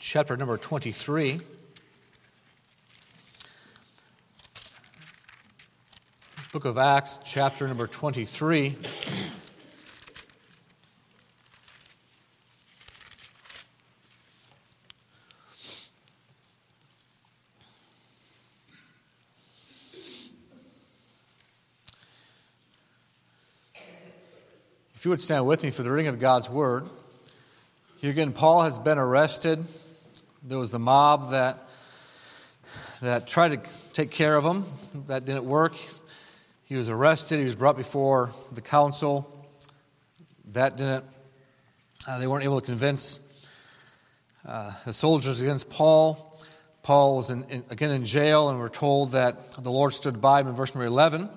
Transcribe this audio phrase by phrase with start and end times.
[0.00, 1.38] chapter number 23.
[6.52, 8.76] Book of Acts, chapter number 23.
[24.94, 26.88] If you would stand with me for the reading of God's word.
[27.98, 29.62] Here again, Paul has been arrested.
[30.42, 31.68] There was the mob that,
[33.02, 34.64] that tried to take care of him.
[35.06, 35.74] That didn't work.
[36.64, 37.38] He was arrested.
[37.38, 39.48] He was brought before the council.
[40.52, 41.04] That didn't,
[42.08, 43.20] uh, they weren't able to convince
[44.46, 46.40] uh, the soldiers against Paul.
[46.82, 50.40] Paul was in, in, again in jail, and we're told that the Lord stood by
[50.40, 51.28] him in verse number 11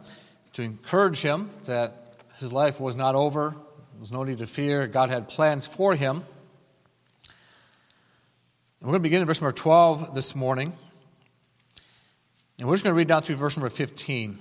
[0.53, 3.49] to encourage him that his life was not over.
[3.49, 4.87] There was no need to fear.
[4.87, 6.23] God had plans for him.
[8.83, 10.73] We're going to begin in verse number 12 this morning.
[12.59, 14.37] And we're just going to read down through verse number 15.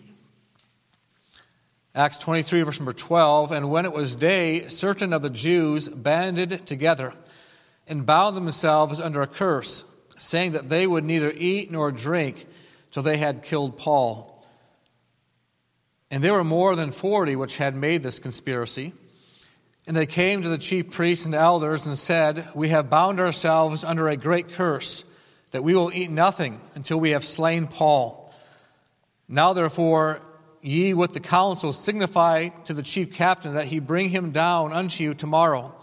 [1.95, 3.53] Acts 23, verse number 12.
[3.53, 7.15] And when it was day, certain of the Jews banded together
[7.87, 9.85] and bound themselves under a curse,
[10.19, 12.45] saying that they would neither eat nor drink
[12.91, 14.45] till they had killed Paul.
[16.11, 18.93] And there were more than forty which had made this conspiracy.
[19.87, 23.83] And they came to the chief priests and elders and said, We have bound ourselves
[23.83, 25.05] under a great curse,
[25.51, 28.33] that we will eat nothing until we have slain Paul.
[29.29, 30.21] Now, therefore,
[30.61, 35.03] ye with the council signify to the chief captain that he bring him down unto
[35.03, 35.75] you tomorrow,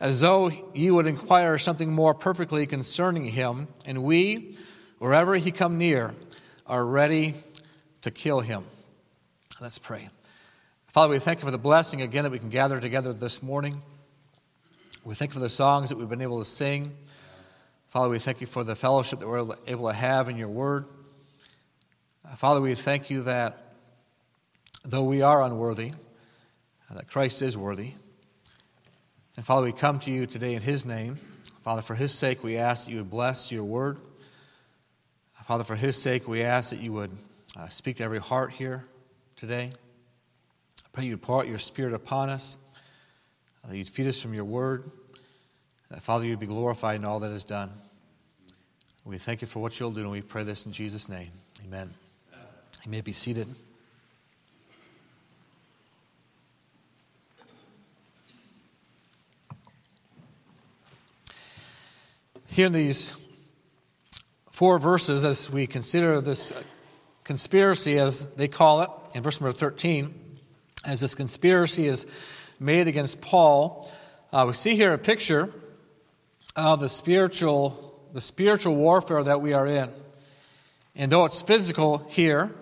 [0.00, 4.58] as though ye would inquire something more perfectly concerning him, and we,
[4.98, 6.14] wherever he come near,
[6.66, 7.34] are ready
[8.02, 8.64] to kill him.
[9.60, 10.08] Let's pray.
[10.94, 13.82] Father, we thank you for the blessing again that we can gather together this morning.
[15.02, 16.94] We thank you for the songs that we've been able to sing.
[17.88, 20.84] Father, we thank you for the fellowship that we're able to have in your word.
[22.36, 23.74] Father, we thank you that
[24.84, 25.90] though we are unworthy,
[26.92, 27.94] that Christ is worthy.
[29.36, 31.18] And Father, we come to you today in his name.
[31.64, 33.98] Father, for his sake, we ask that you would bless your word.
[35.42, 37.10] Father, for his sake, we ask that you would
[37.56, 38.84] uh, speak to every heart here
[39.34, 39.72] today.
[40.94, 42.56] Pray you pour out your Spirit upon us,
[43.68, 44.88] that you'd feed us from your word,
[45.90, 47.72] that, Father, you'd be glorified in all that is done.
[49.04, 51.30] We thank you for what you'll do, and we pray this in Jesus' name.
[51.66, 51.92] Amen.
[52.84, 53.48] You may be seated.
[62.46, 63.16] Here in these
[64.52, 66.52] four verses, as we consider this
[67.24, 70.20] conspiracy, as they call it, in verse number 13,
[70.86, 72.06] as this conspiracy is
[72.60, 73.90] made against Paul,
[74.32, 75.52] uh, we see here a picture
[76.56, 79.90] of the spiritual, the spiritual warfare that we are in.
[80.94, 82.54] And though it's physical here,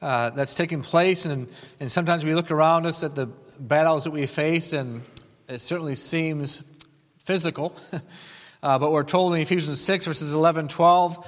[0.00, 1.48] uh, that's taking place, and,
[1.80, 3.26] and sometimes we look around us at the
[3.58, 5.02] battles that we face, and
[5.48, 6.62] it certainly seems
[7.24, 7.76] physical.
[8.62, 11.26] uh, but we're told in Ephesians 6, verses 11, 12,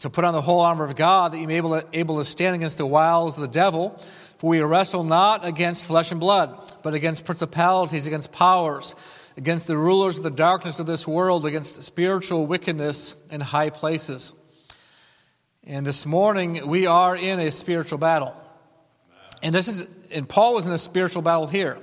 [0.00, 2.18] to put on the whole armor of God that you may be able to, able
[2.18, 4.00] to stand against the wiles of the devil.
[4.38, 8.94] For we wrestle not against flesh and blood, but against principalities, against powers,
[9.36, 14.34] against the rulers of the darkness of this world, against spiritual wickedness in high places.
[15.64, 18.34] And this morning we are in a spiritual battle.
[19.42, 21.78] And this is and Paul was in a spiritual battle here.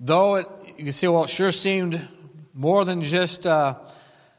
[0.00, 2.06] Though it, you can see, well, it sure seemed
[2.52, 3.76] more than just uh,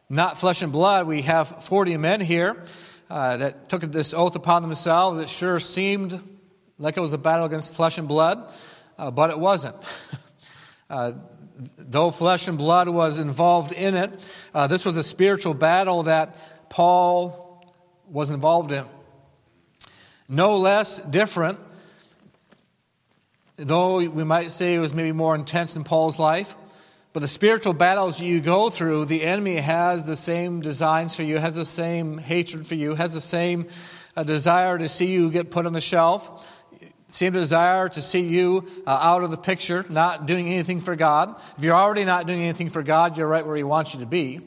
[0.10, 1.08] not flesh and blood.
[1.08, 2.64] We have 40 men here
[3.10, 5.20] uh, that took this oath upon themselves.
[5.20, 6.22] It sure seemed
[6.78, 8.52] like it was a battle against flesh and blood,
[8.98, 9.76] uh, but it wasn't.
[10.90, 11.14] uh,
[11.78, 14.20] though flesh and blood was involved in it,
[14.54, 16.38] uh, this was a spiritual battle that
[16.70, 17.64] Paul
[18.10, 18.86] was involved in.
[20.28, 21.60] No less different,
[23.58, 26.56] though we might say it was maybe more intense in Paul's life.
[27.14, 31.38] But the spiritual battles you go through, the enemy has the same designs for you,
[31.38, 33.68] has the same hatred for you, has the same
[34.18, 36.46] uh, desire to see you get put on the shelf,
[37.08, 41.40] same desire to see you uh, out of the picture, not doing anything for God.
[41.58, 44.06] If you're already not doing anything for God, you're right where He wants you to
[44.06, 44.42] be.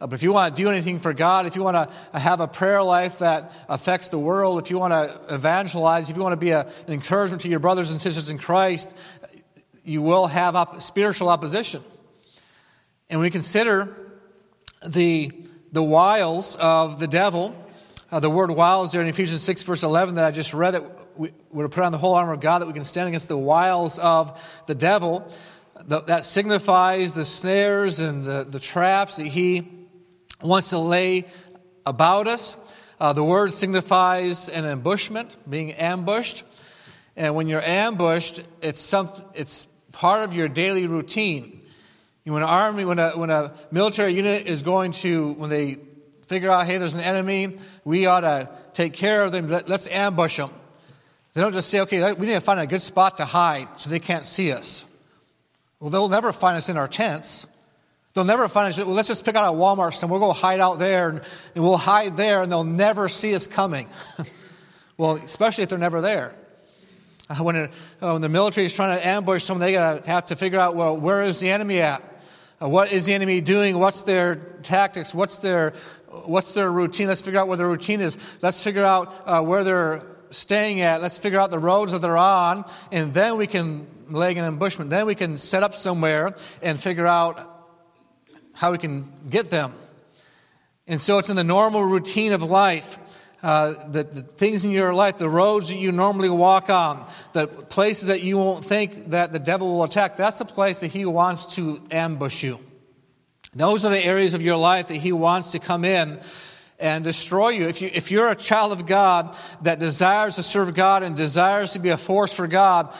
[0.00, 2.40] Uh, but if you want to do anything for God, if you want to have
[2.40, 6.32] a prayer life that affects the world, if you want to evangelize, if you want
[6.32, 8.96] to be a, an encouragement to your brothers and sisters in Christ,
[9.84, 11.82] you will have op- spiritual opposition.
[13.10, 13.96] And we consider
[14.86, 15.32] the,
[15.72, 17.56] the wiles of the devil,
[18.12, 20.97] uh, the word wiles there in Ephesians 6, verse 11, that I just read, that
[21.18, 23.36] we would put on the whole armor of God that we can stand against the
[23.36, 25.30] wiles of the devil.
[25.86, 29.68] That signifies the snares and the, the traps that he
[30.42, 31.24] wants to lay
[31.86, 32.56] about us.
[33.00, 36.44] Uh, the word signifies an ambushment, being ambushed.
[37.16, 41.62] And when you're ambushed, it's, some, it's part of your daily routine.
[42.24, 45.78] When an army, when a, when a military unit is going to, when they
[46.26, 49.88] figure out, hey, there's an enemy, we ought to take care of them, Let, us
[49.88, 50.50] ambush them.
[51.38, 53.90] They don't just say, okay, we need to find a good spot to hide so
[53.90, 54.84] they can't see us.
[55.78, 57.46] Well, they'll never find us in our tents.
[58.12, 58.76] They'll never find us.
[58.76, 61.20] Well, let's just pick out a Walmart and We'll go hide out there and,
[61.54, 63.88] and we'll hide there and they'll never see us coming.
[64.96, 66.34] well, especially if they're never there.
[67.30, 67.70] Uh, when, it,
[68.02, 70.74] uh, when the military is trying to ambush someone, they gotta have to figure out,
[70.74, 72.02] well, where is the enemy at?
[72.60, 73.78] Uh, what is the enemy doing?
[73.78, 75.14] What's their tactics?
[75.14, 75.74] What's their,
[76.08, 77.06] what's their routine?
[77.06, 78.18] Let's figure out what their routine is.
[78.42, 81.02] Let's figure out uh, where they're staying at.
[81.02, 84.90] Let's figure out the roads that they're on, and then we can lay an ambushment.
[84.90, 87.40] Then we can set up somewhere and figure out
[88.54, 89.72] how we can get them.
[90.86, 92.98] And so it's in the normal routine of life.
[93.40, 97.46] Uh, the, the, things in your life, the roads that you normally walk on, the
[97.46, 101.04] places that you won't think that the devil will attack, that's the place that he
[101.04, 102.58] wants to ambush you.
[103.54, 106.20] Those are the areas of your life that he wants to come in
[106.78, 107.66] and destroy you.
[107.66, 107.90] If, you.
[107.92, 111.88] if you're a child of God that desires to serve God and desires to be
[111.88, 112.94] a force for God,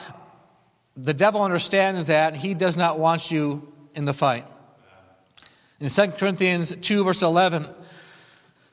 [0.96, 4.44] the devil understands that he does not want you in the fight.
[5.80, 7.70] In 2 Corinthians 2, verse 11, it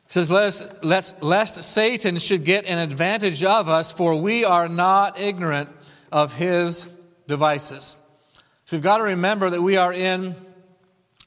[0.08, 5.20] says, lest, lest, lest Satan should get an advantage of us, for we are not
[5.20, 5.70] ignorant
[6.12, 6.88] of his
[7.28, 7.98] devices.
[8.66, 10.36] So we've got to remember that we are in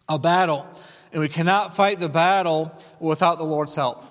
[0.09, 0.67] a battle,
[1.13, 4.05] and we cannot fight the battle without the Lord's help.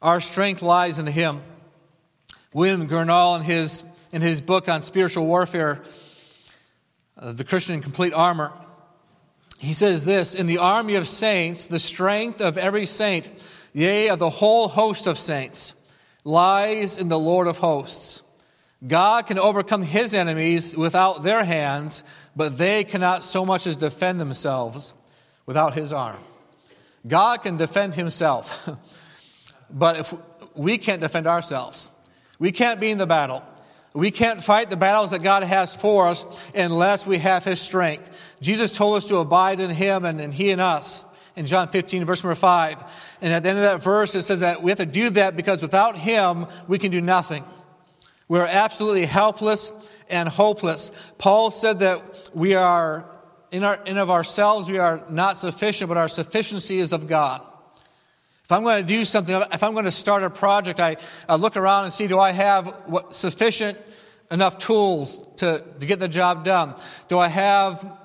[0.00, 1.42] Our strength lies in Him.
[2.52, 5.82] William Gurnall, in his, in his book on spiritual warfare,
[7.18, 8.52] uh, The Christian in Complete Armor,
[9.58, 13.28] he says this In the army of saints, the strength of every saint,
[13.72, 15.74] yea, of the whole host of saints,
[16.22, 18.22] lies in the Lord of hosts.
[18.86, 22.04] God can overcome his enemies without their hands,
[22.36, 24.94] but they cannot so much as defend themselves
[25.46, 26.18] without his arm.
[27.06, 28.68] God can defend himself,
[29.70, 30.14] but if
[30.54, 31.90] we can't defend ourselves,
[32.38, 33.42] we can't be in the battle.
[33.94, 38.10] We can't fight the battles that God has for us unless we have His strength.
[38.40, 41.04] Jesus told us to abide in Him and, and He in us
[41.36, 42.84] in John 15, verse number 5.
[43.22, 45.36] And at the end of that verse, it says that we have to do that
[45.36, 47.44] because without Him, we can do nothing.
[48.26, 49.70] We're absolutely helpless
[50.08, 50.90] and hopeless.
[51.18, 53.04] Paul said that we are,
[53.54, 57.40] in, our, in of ourselves, we are not sufficient, but our sufficiency is of God.
[58.42, 60.96] If I'm going to do something, if I'm going to start a project, I,
[61.28, 63.78] I look around and see do I have what, sufficient
[64.28, 66.74] enough tools to, to get the job done?
[67.06, 67.96] Do I have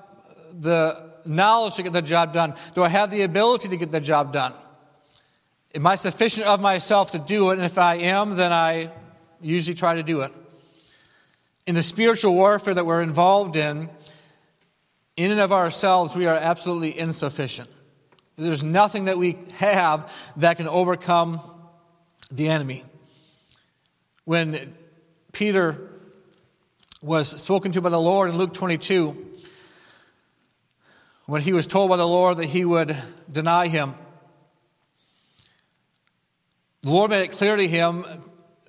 [0.52, 2.54] the knowledge to get the job done?
[2.76, 4.54] Do I have the ability to get the job done?
[5.74, 7.54] Am I sufficient of myself to do it?
[7.54, 8.92] And if I am, then I
[9.40, 10.32] usually try to do it.
[11.66, 13.88] In the spiritual warfare that we're involved in,
[15.20, 17.68] in and of ourselves, we are absolutely insufficient.
[18.36, 21.42] There's nothing that we have that can overcome
[22.30, 22.84] the enemy.
[24.24, 24.74] When
[25.32, 25.90] Peter
[27.02, 29.26] was spoken to by the Lord in Luke 22,
[31.26, 32.96] when he was told by the Lord that he would
[33.30, 33.94] deny him,
[36.80, 38.06] the Lord made it clear to him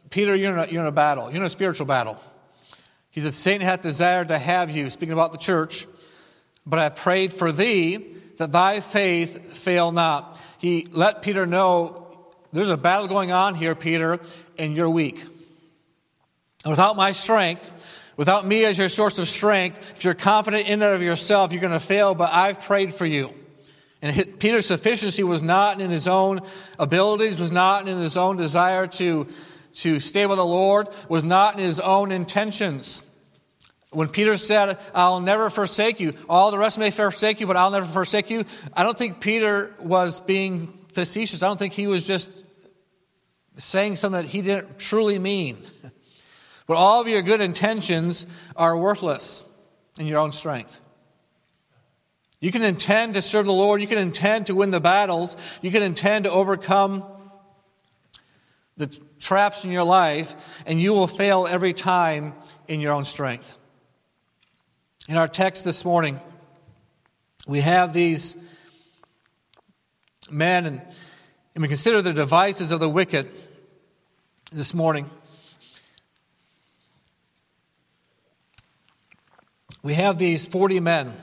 [0.09, 2.21] Peter, you're in a, you're in a battle, you're in a spiritual battle.
[3.09, 5.87] He said, Satan hath desired to have you, speaking about the church,
[6.65, 7.97] but I prayed for thee
[8.37, 10.39] that thy faith fail not.
[10.57, 12.07] He let Peter know
[12.53, 14.19] there's a battle going on here, Peter,
[14.57, 15.21] and you're weak.
[16.63, 17.71] And without my strength,
[18.17, 21.61] without me as your source of strength, if you're confident in and of yourself, you're
[21.61, 23.33] going to fail, but I've prayed for you.
[24.01, 26.41] And Peter's sufficiency was not in his own
[26.79, 29.27] abilities, was not in his own desire to,
[29.75, 33.03] to stay with the Lord, was not in his own intentions.
[33.91, 37.71] When Peter said, I'll never forsake you, all the rest may forsake you, but I'll
[37.71, 41.43] never forsake you, I don't think Peter was being facetious.
[41.43, 42.29] I don't think he was just
[43.57, 45.57] saying something that he didn't truly mean.
[46.67, 49.45] But all of your good intentions are worthless
[49.99, 50.79] in your own strength.
[52.39, 55.69] You can intend to serve the Lord, you can intend to win the battles, you
[55.69, 57.03] can intend to overcome
[58.77, 58.87] the
[59.19, 60.33] traps in your life,
[60.65, 62.33] and you will fail every time
[62.69, 63.57] in your own strength.
[65.11, 66.21] In our text this morning,
[67.45, 68.37] we have these
[70.29, 70.81] men, and,
[71.53, 73.29] and we consider the devices of the wicked
[74.53, 75.09] this morning.
[79.83, 81.13] We have these 40 men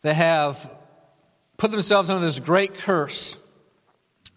[0.00, 0.74] that have
[1.58, 3.36] put themselves under this great curse.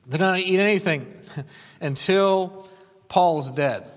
[0.06, 1.14] They're not going to eat anything
[1.80, 2.68] until
[3.08, 3.90] Paul is dead.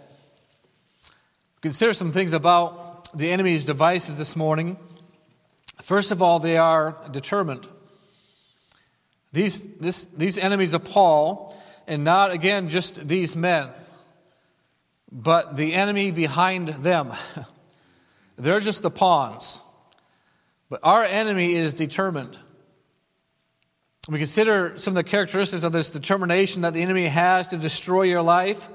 [1.62, 2.85] Consider some things about
[3.16, 4.76] the enemy's devices this morning.
[5.80, 7.66] First of all, they are determined.
[9.32, 11.56] These, this, these enemies of Paul,
[11.86, 13.68] and not again just these men,
[15.10, 17.12] but the enemy behind them.
[18.36, 19.62] They're just the pawns.
[20.68, 22.36] But our enemy is determined.
[24.08, 28.02] We consider some of the characteristics of this determination that the enemy has to destroy
[28.02, 28.68] your life.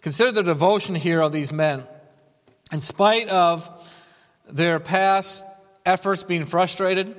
[0.00, 1.84] Consider the devotion here of these men.
[2.72, 3.68] In spite of
[4.48, 5.44] their past
[5.84, 7.14] efforts being frustrated,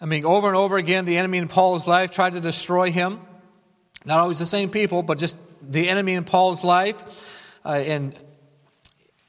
[0.00, 3.20] I mean, over and over again, the enemy in Paul's life tried to destroy him.
[4.04, 7.02] Not always the same people, but just the enemy in Paul's life.
[7.66, 8.14] Uh, in,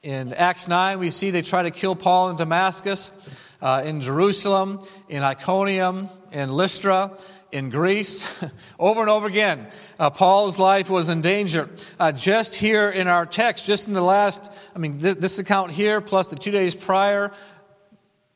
[0.02, 3.12] in Acts 9, we see they try to kill Paul in Damascus,
[3.60, 7.10] uh, in Jerusalem, in Iconium, in Lystra
[7.52, 8.24] in Greece.
[8.78, 9.66] over and over again,
[9.98, 11.68] uh, Paul's life was in danger.
[11.98, 15.72] Uh, just here in our text, just in the last, I mean, this, this account
[15.72, 17.32] here, plus the two days prior,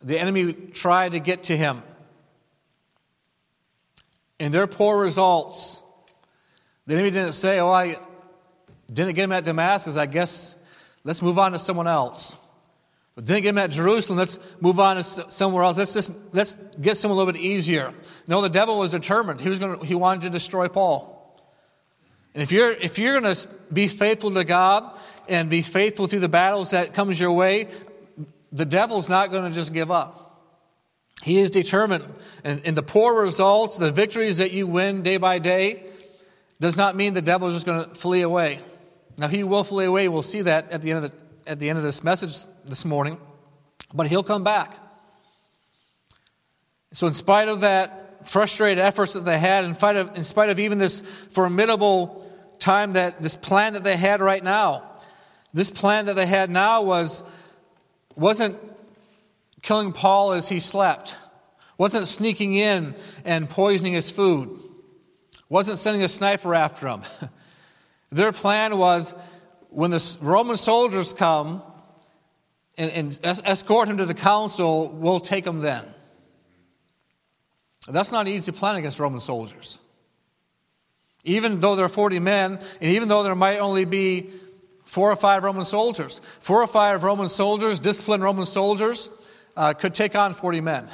[0.01, 1.83] the enemy tried to get to him.
[4.41, 5.83] And their poor results,
[6.87, 7.97] the enemy didn't say, Oh, I
[8.93, 9.97] didn't get him at Damascus.
[9.97, 10.55] I guess
[11.05, 12.37] let's move on to someone else.
[13.15, 14.19] But didn't get him at Jerusalem.
[14.19, 15.79] Let's move on to somewhere else.
[15.79, 17.95] Let's just let's get someone a little bit easier.
[18.27, 19.41] No, the devil was determined.
[19.41, 21.13] He was going to, he wanted to destroy Paul.
[22.35, 26.21] And if you're if you're going to be faithful to God and be faithful through
[26.21, 27.69] the battles that comes your way,
[28.51, 30.23] the devil's not going to just give up.
[31.23, 32.05] He is determined.
[32.43, 35.85] And, and the poor results, the victories that you win day by day,
[36.61, 38.59] does not mean the devil is just going to flee away.
[39.17, 40.09] Now he will flee away.
[40.09, 41.17] We'll see that at the end of the
[41.47, 43.19] at the end of this message this morning,
[43.93, 44.79] but he'll come back.
[46.93, 50.51] So, in spite of that frustrated efforts that they had, in spite of, in spite
[50.51, 52.25] of even this formidable
[52.59, 54.83] time that this plan that they had right now,
[55.53, 57.23] this plan that they had now was
[58.17, 58.57] wasn't
[59.63, 61.17] killing Paul as he slept,
[61.77, 64.61] wasn't sneaking in and poisoning his food,
[65.49, 67.03] wasn't sending a sniper after him.
[68.11, 69.15] Their plan was
[69.75, 71.63] when the Roman soldiers come
[72.79, 75.85] and, and escort him to the council, we'll take him then.
[77.89, 79.79] That's not an easy plan against Roman soldiers.
[81.25, 84.31] Even though there are 40 men, and even though there might only be
[84.85, 89.09] four or five Roman soldiers, four or five Roman soldiers, disciplined Roman soldiers,
[89.57, 90.89] uh, could take on 40 men.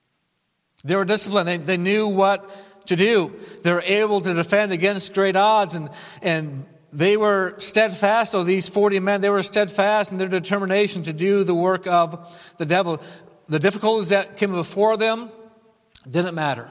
[0.84, 3.32] they were disciplined, they, they knew what to do.
[3.62, 5.88] They were able to defend against great odds, and,
[6.20, 11.12] and they were steadfast, though these 40 men, they were steadfast in their determination to
[11.12, 13.02] do the work of the devil.
[13.48, 15.28] The difficulties that came before them
[16.08, 16.70] didn't matter.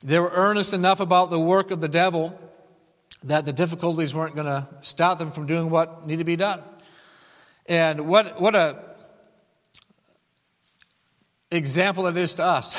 [0.00, 2.38] They were earnest enough about the work of the devil
[3.24, 6.60] that the difficulties weren't going to stop them from doing what needed to be done.
[7.64, 8.78] And what, what a
[11.50, 12.78] example it is to us.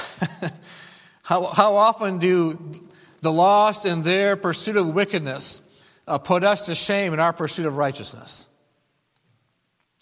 [1.24, 2.88] how, how often do
[3.22, 5.62] the lost in their pursuit of wickedness
[6.08, 8.48] uh, put us to shame in our pursuit of righteousness.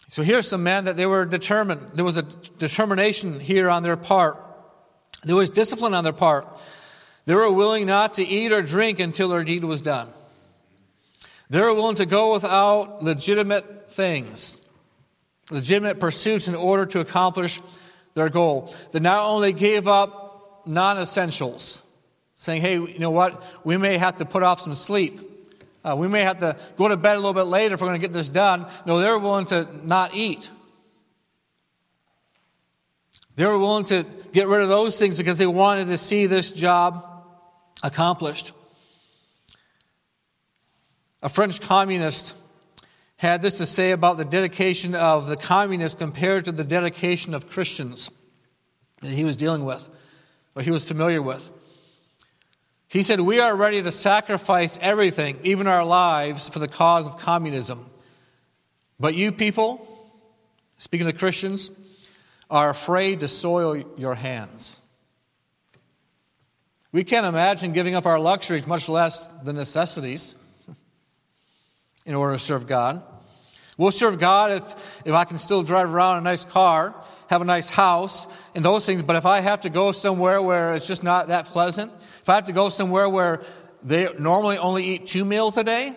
[0.07, 1.91] So here's some men that they were determined.
[1.93, 4.41] There was a determination here on their part.
[5.23, 6.47] There was discipline on their part.
[7.25, 10.07] They were willing not to eat or drink until their deed was done.
[11.49, 14.61] They were willing to go without legitimate things,
[15.49, 17.61] legitimate pursuits in order to accomplish
[18.13, 18.73] their goal.
[18.91, 21.83] They not only gave up non essentials,
[22.37, 23.43] saying, hey, you know what?
[23.65, 25.19] We may have to put off some sleep.
[25.83, 27.99] Uh, we may have to go to bed a little bit later if we're going
[27.99, 28.67] to get this done.
[28.85, 30.49] No, they're willing to not eat.
[33.35, 36.51] They were willing to get rid of those things because they wanted to see this
[36.51, 37.05] job
[37.83, 38.51] accomplished.
[41.23, 42.35] A French communist
[43.17, 47.49] had this to say about the dedication of the communists compared to the dedication of
[47.49, 48.11] Christians
[49.01, 49.89] that he was dealing with,
[50.55, 51.49] or he was familiar with.
[52.87, 57.17] He said, We are ready to sacrifice everything, even our lives, for the cause of
[57.17, 57.89] communism.
[58.99, 59.85] But you people,
[60.77, 61.69] speaking to Christians,
[62.49, 64.79] are afraid to soil your hands.
[66.91, 70.35] We can't imagine giving up our luxuries, much less the necessities,
[72.05, 73.03] in order to serve God.
[73.77, 76.95] We'll serve God if, if I can still drive around a nice car,
[77.29, 79.03] have a nice house, and those things.
[79.03, 81.91] But if I have to go somewhere where it's just not that pleasant,
[82.27, 83.39] if I have to go somewhere where
[83.81, 85.95] they normally only eat two meals a day,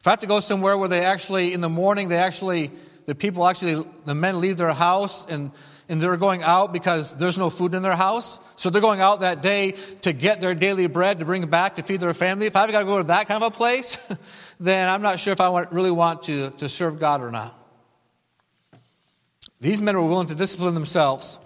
[0.00, 2.70] if I have to go somewhere where they actually, in the morning, they actually,
[3.04, 5.50] the people actually, the men leave their house and,
[5.90, 8.40] and they're going out because there's no food in their house.
[8.56, 11.82] So they're going out that day to get their daily bread to bring back to
[11.82, 12.46] feed their family.
[12.46, 13.98] If I've got to go to that kind of a place,
[14.58, 17.54] then I'm not sure if I want, really want to, to serve God or not.
[19.60, 21.38] These men were willing to discipline themselves,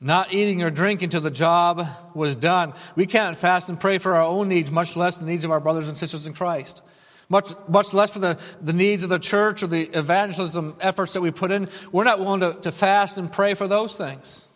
[0.00, 2.74] not eating or drinking until the job was done.
[2.94, 5.60] We can't fast and pray for our own needs, much less the needs of our
[5.60, 6.82] brothers and sisters in Christ
[7.28, 11.20] much, much less for the, the needs of the church or the evangelism efforts that
[11.20, 11.68] we put in.
[11.92, 14.46] We're not willing to, to fast and pray for those things.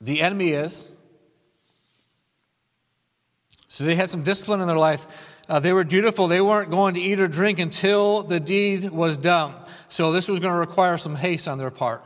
[0.00, 0.88] The enemy is.
[3.68, 5.06] So they had some discipline in their life.
[5.48, 6.28] Uh, they were dutiful.
[6.28, 9.54] They weren't going to eat or drink until the deed was done.
[9.88, 12.04] So this was going to require some haste on their part.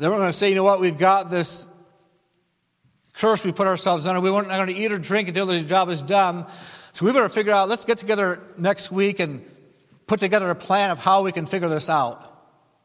[0.00, 1.66] They we're going to say, you know what, we've got this
[3.12, 4.18] curse we put ourselves under.
[4.18, 6.46] We weren't going to eat or drink until this job is done.
[6.94, 9.44] So we better figure out, let's get together next week and
[10.06, 12.26] put together a plan of how we can figure this out.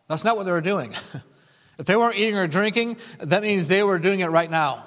[0.09, 0.93] That's not what they were doing.
[1.79, 4.83] if they weren't eating or drinking, that means they were doing it right now.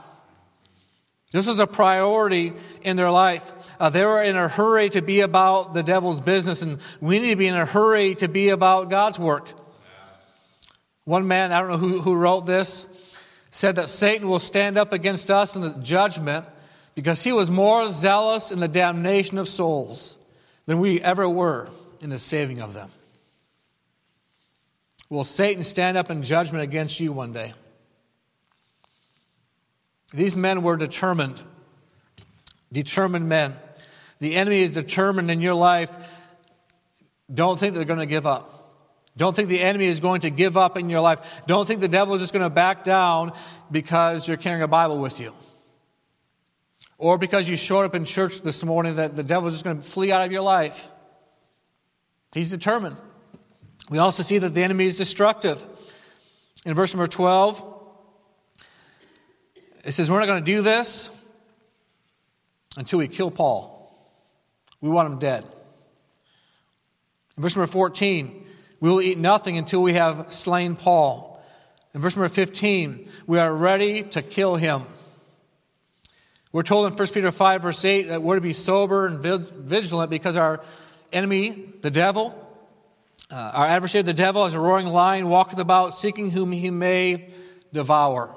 [1.32, 3.54] This was a priority in their life.
[3.80, 7.30] Uh, they were in a hurry to be about the devil's business, and we need
[7.30, 9.48] to be in a hurry to be about God's work.
[11.08, 12.86] One man, I don't know who, who wrote this,
[13.50, 16.44] said that Satan will stand up against us in the judgment
[16.94, 20.18] because he was more zealous in the damnation of souls
[20.66, 21.70] than we ever were
[22.02, 22.90] in the saving of them.
[25.08, 27.54] Will Satan stand up in judgment against you one day?
[30.12, 31.40] These men were determined,
[32.70, 33.56] determined men.
[34.18, 35.90] The enemy is determined in your life.
[37.32, 38.57] Don't think they're going to give up.
[39.18, 41.42] Don't think the enemy is going to give up in your life.
[41.48, 43.32] Don't think the devil is just going to back down
[43.70, 45.34] because you're carrying a Bible with you.
[46.98, 49.76] Or because you showed up in church this morning that the devil is just going
[49.76, 50.88] to flee out of your life.
[52.32, 52.96] He's determined.
[53.90, 55.64] We also see that the enemy is destructive.
[56.64, 57.64] In verse number 12,
[59.84, 61.10] it says, We're not going to do this
[62.76, 63.74] until we kill Paul.
[64.80, 65.44] We want him dead.
[67.36, 68.44] In verse number 14,
[68.80, 71.42] we will eat nothing until we have slain Paul.
[71.94, 74.82] In verse number 15, we are ready to kill him.
[76.52, 80.10] We're told in 1 Peter 5, verse 8, that we're to be sober and vigilant
[80.10, 80.62] because our
[81.12, 82.34] enemy, the devil,
[83.30, 87.28] uh, our adversary, the devil, as a roaring lion, walketh about seeking whom he may
[87.72, 88.34] devour.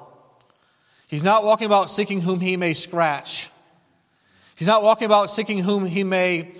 [1.08, 3.50] He's not walking about seeking whom he may scratch.
[4.56, 6.52] He's not walking about seeking whom he may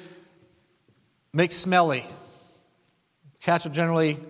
[1.33, 2.07] make smelly.
[3.43, 4.21] Cats are generally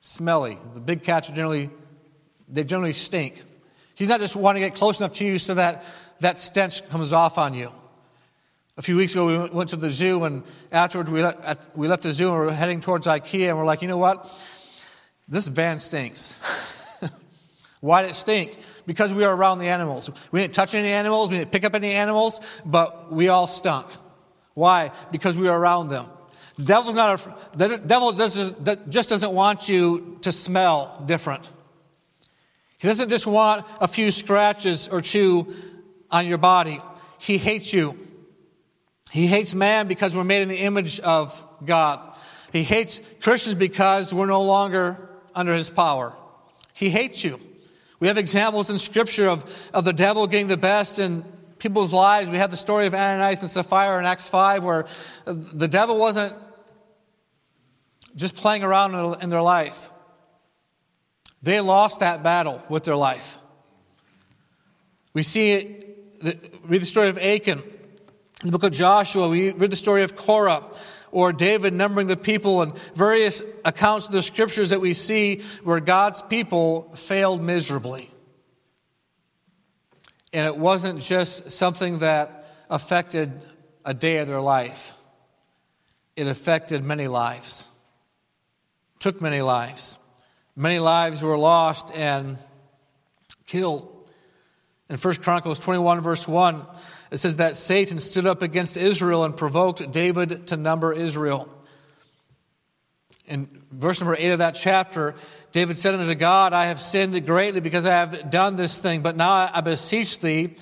[0.00, 0.56] smelly.
[0.74, 1.70] The big cats are generally,
[2.48, 3.42] they generally stink.
[3.94, 5.84] He's not just wanting to get close enough to you so that
[6.20, 7.72] that stench comes off on you.
[8.76, 12.04] A few weeks ago, we went to the zoo, and afterwards, we left, we left
[12.04, 14.30] the zoo and we are heading towards IKEA, and we're like, you know what?
[15.28, 16.34] This van stinks.
[17.80, 18.56] Why did it stink?
[18.86, 20.10] Because we were around the animals.
[20.30, 23.88] We didn't touch any animals, we didn't pick up any animals, but we all stunk.
[24.54, 24.92] Why?
[25.10, 26.06] Because we were around them.
[26.56, 28.52] The devil's not a, the devil does,
[28.88, 31.48] just doesn't want you to smell different.
[32.78, 35.54] He doesn't just want a few scratches or two
[36.10, 36.80] on your body.
[37.18, 37.98] He hates you.
[39.12, 42.00] He hates man because we're made in the image of God.
[42.52, 46.16] He hates Christians because we're no longer under his power.
[46.74, 47.40] He hates you.
[48.00, 51.24] We have examples in Scripture of, of the devil getting the best in
[51.62, 52.28] people's lives.
[52.28, 54.86] We have the story of Ananias and Sapphira in Acts 5, where
[55.24, 56.34] the devil wasn't
[58.16, 59.88] just playing around in their life.
[61.40, 63.38] They lost that battle with their life.
[65.14, 67.60] We see it read the story of Achan.
[67.60, 70.64] In the book of Joshua, we read the story of Korah
[71.12, 75.78] or David numbering the people and various accounts of the scriptures that we see where
[75.78, 78.11] God's people failed miserably.
[80.32, 83.32] And it wasn't just something that affected
[83.84, 84.92] a day of their life,
[86.16, 87.68] it affected many lives,
[88.98, 89.98] took many lives.
[90.54, 92.38] Many lives were lost and
[93.46, 93.88] killed.
[94.90, 96.66] In 1 Chronicles 21, verse 1,
[97.10, 101.51] it says that Satan stood up against Israel and provoked David to number Israel.
[103.26, 105.14] In verse number 8 of that chapter,
[105.52, 109.16] David said unto God, I have sinned greatly because I have done this thing, but
[109.16, 110.56] now I beseech thee,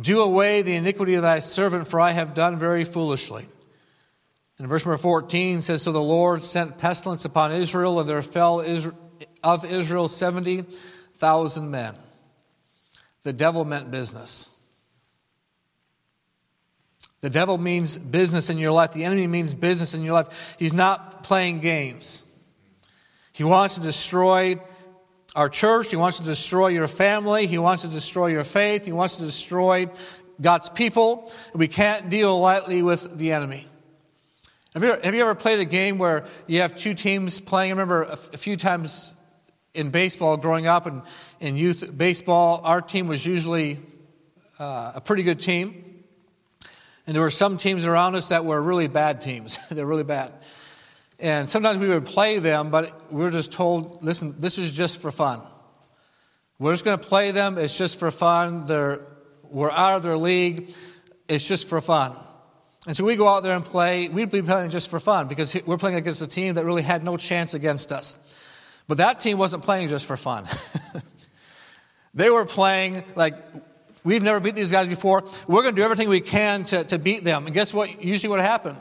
[0.00, 3.48] do away the iniquity of thy servant, for I have done very foolishly.
[4.58, 8.60] And verse number 14 says, So the Lord sent pestilence upon Israel, and there fell
[9.42, 11.94] of Israel 70,000 men.
[13.24, 14.48] The devil meant business.
[17.24, 18.92] The devil means business in your life.
[18.92, 20.56] The enemy means business in your life.
[20.58, 22.22] He's not playing games.
[23.32, 24.60] He wants to destroy
[25.34, 25.88] our church.
[25.88, 27.46] He wants to destroy your family.
[27.46, 28.84] He wants to destroy your faith.
[28.84, 29.86] He wants to destroy
[30.38, 31.32] God's people.
[31.54, 33.64] We can't deal lightly with the enemy.
[34.74, 37.70] Have you, ever, have you ever played a game where you have two teams playing?
[37.70, 39.14] I remember a, a few times
[39.72, 41.00] in baseball growing up and
[41.40, 43.80] in youth baseball, our team was usually
[44.58, 45.83] uh, a pretty good team.
[47.06, 49.58] And there were some teams around us that were really bad teams.
[49.70, 50.32] They're really bad.
[51.18, 55.00] And sometimes we would play them, but we were just told, listen, this is just
[55.00, 55.42] for fun.
[56.58, 57.58] We're just going to play them.
[57.58, 58.66] It's just for fun.
[58.66, 59.06] They're,
[59.50, 60.74] we're out of their league.
[61.28, 62.16] It's just for fun.
[62.86, 64.08] And so we go out there and play.
[64.08, 67.02] We'd be playing just for fun because we're playing against a team that really had
[67.02, 68.16] no chance against us.
[68.86, 70.46] But that team wasn't playing just for fun.
[72.14, 73.36] they were playing like,
[74.04, 75.24] we've never beat these guys before.
[75.48, 77.46] We're going to do everything we can to, to beat them.
[77.46, 78.02] And guess what?
[78.04, 78.78] Usually what happened?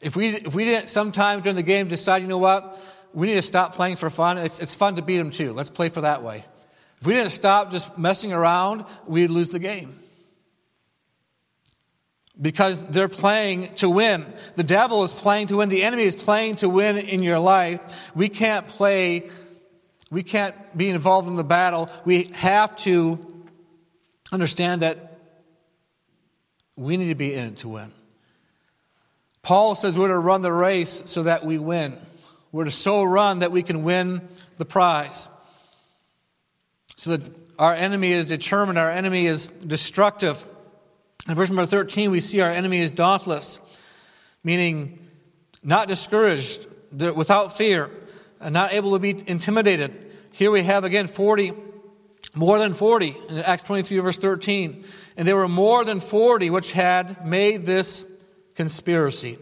[0.00, 2.80] If we, if we didn't sometime during the game decide, you know what?
[3.12, 4.38] We need to stop playing for fun.
[4.38, 5.52] It's, it's fun to beat them too.
[5.52, 6.44] Let's play for that way.
[7.00, 9.98] If we didn't stop just messing around, we'd lose the game
[12.40, 14.26] because they're playing to win.
[14.54, 15.68] The devil is playing to win.
[15.68, 17.80] The enemy is playing to win in your life.
[18.14, 19.30] We can't play,
[20.10, 21.90] we can't be involved in the battle.
[22.04, 23.35] We have to
[24.36, 25.18] understand that
[26.76, 27.90] we need to be in it to win.
[29.40, 31.96] Paul says we're to run the race so that we win.
[32.52, 35.30] We're to so run that we can win the prize.
[36.96, 37.22] So that
[37.58, 40.46] our enemy is determined, our enemy is destructive.
[41.26, 43.58] In verse number 13, we see our enemy is dauntless,
[44.44, 44.98] meaning
[45.62, 47.90] not discouraged, without fear,
[48.38, 50.12] and not able to be intimidated.
[50.32, 51.54] Here we have again 40,
[52.34, 54.84] more than 40 in Acts 23, verse 13.
[55.16, 58.04] And there were more than 40 which had made this
[58.54, 59.38] conspiracy.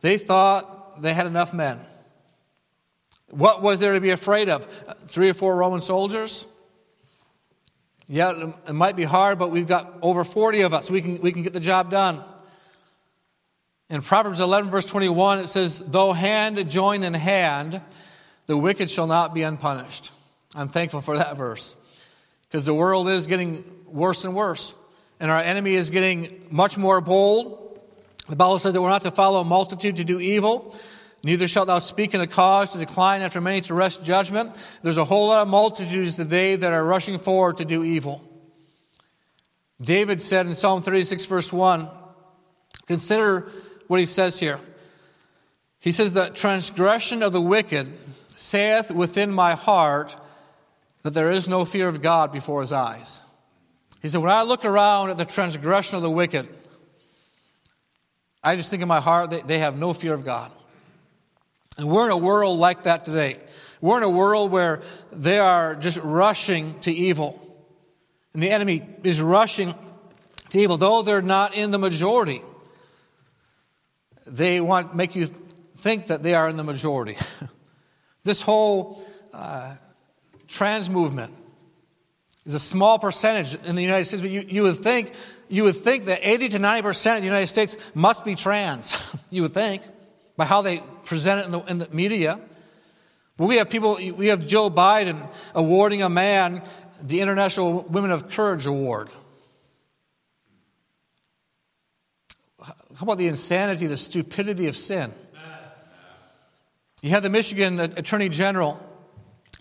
[0.00, 1.78] They thought they had enough men.
[3.30, 4.66] What was there to be afraid of?
[5.06, 6.46] Three or four Roman soldiers?
[8.06, 10.90] Yeah, it might be hard, but we've got over 40 of us.
[10.90, 12.22] We can, we can get the job done.
[13.88, 17.80] In Proverbs 11, verse 21, it says, Though hand join in hand,
[18.46, 20.10] the wicked shall not be unpunished.
[20.54, 21.76] I'm thankful for that verse
[22.54, 24.74] because the world is getting worse and worse,
[25.18, 27.80] and our enemy is getting much more bold.
[28.28, 30.72] The Bible says that we're not to follow a multitude to do evil,
[31.24, 34.54] Neither shalt thou speak in a cause to decline after many to wrest judgment.
[34.82, 38.22] There's a whole lot of multitudes today that are rushing forward to do evil.
[39.80, 41.88] David said in Psalm 36, verse 1,
[42.86, 43.50] consider
[43.88, 44.60] what he says here.
[45.80, 47.90] He says, The transgression of the wicked
[48.36, 50.14] saith within my heart
[51.04, 53.22] that there is no fear of God before his eyes.
[54.02, 56.48] He said, When I look around at the transgression of the wicked,
[58.42, 60.50] I just think in my heart that they have no fear of God.
[61.78, 63.38] And we're in a world like that today.
[63.80, 67.40] We're in a world where they are just rushing to evil.
[68.32, 69.74] And the enemy is rushing
[70.50, 72.42] to evil, though they're not in the majority.
[74.26, 75.26] They want make you
[75.76, 77.18] think that they are in the majority.
[78.24, 79.74] this whole uh,
[80.54, 81.34] trans movement
[82.44, 85.12] is a small percentage in the United States, but you, you would think
[85.48, 88.96] you would think that 80 to 90 percent of the United States must be trans.
[89.30, 89.82] you would think
[90.36, 92.40] by how they present it in the, in the media.
[93.36, 96.62] But we have people, we have Joe Biden awarding a man
[97.02, 99.08] the International Women of Courage Award.
[102.60, 105.12] How about the insanity, the stupidity of sin?
[107.02, 108.80] You have the Michigan Attorney General,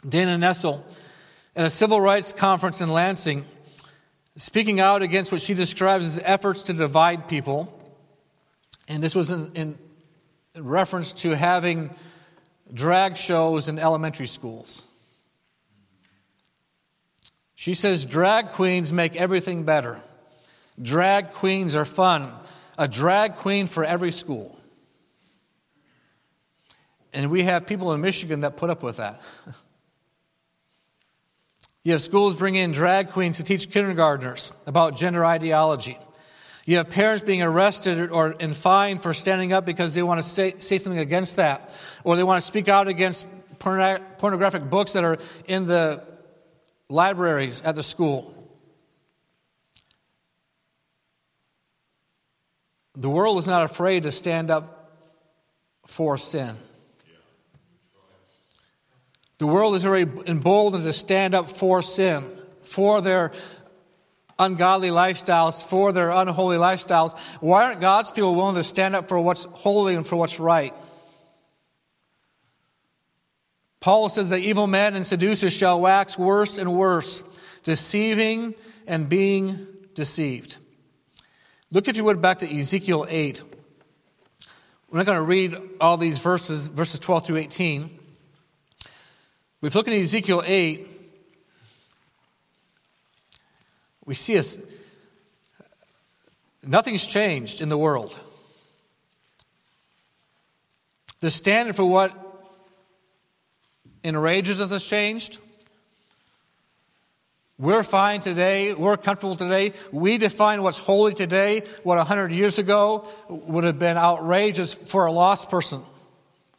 [0.07, 0.81] Dana Nessel,
[1.55, 3.45] at a civil rights conference in Lansing,
[4.35, 7.79] speaking out against what she describes as efforts to divide people.
[8.87, 9.77] And this was in, in
[10.57, 11.91] reference to having
[12.73, 14.85] drag shows in elementary schools.
[17.55, 20.01] She says drag queens make everything better.
[20.81, 22.33] Drag queens are fun.
[22.77, 24.59] A drag queen for every school.
[27.13, 29.21] And we have people in Michigan that put up with that.
[31.83, 35.97] You have schools bring in drag queens to teach kindergartners about gender ideology.
[36.65, 40.27] You have parents being arrested or and fined for standing up because they want to
[40.27, 41.69] say, say something against that,
[42.05, 43.27] or they want to speak out against
[43.59, 46.01] pornographic books that are in the
[46.87, 48.33] libraries at the school.
[52.95, 54.91] The world is not afraid to stand up
[55.85, 56.55] for sin.
[59.43, 62.25] The world is very emboldened to stand up for sin,
[62.61, 63.33] for their
[64.39, 69.19] ungodly lifestyles, for their unholy lifestyles, why aren't God's people willing to stand up for
[69.19, 70.73] what's holy and for what's right?
[73.81, 77.21] Paul says that evil men and seducers shall wax worse and worse,
[77.63, 78.55] deceiving
[78.87, 80.55] and being deceived.
[81.69, 83.43] Look, if you would, back to Ezekiel 8.
[84.89, 87.99] We're not going to read all these verses, verses 12 through 18.
[89.63, 90.89] We've looked at Ezekiel 8.
[94.05, 94.59] We see us,
[96.61, 98.13] nothing's changed in the world.
[101.21, 102.11] The standard for what
[104.03, 105.39] enrages us has changed.
[107.57, 108.73] We're fine today.
[108.73, 109.71] We're comfortable today.
[109.93, 111.61] We define what's holy today.
[111.83, 115.83] What a hundred years ago would have been outrageous for a lost person.